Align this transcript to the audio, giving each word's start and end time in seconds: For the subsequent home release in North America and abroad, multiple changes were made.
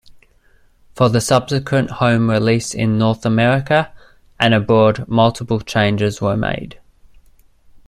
For 0.95 1.09
the 1.09 1.21
subsequent 1.21 1.91
home 1.91 2.27
release 2.31 2.73
in 2.73 2.97
North 2.97 3.23
America 3.23 3.91
and 4.39 4.51
abroad, 4.55 5.07
multiple 5.07 5.59
changes 5.59 6.19
were 6.19 6.35
made. 6.35 6.79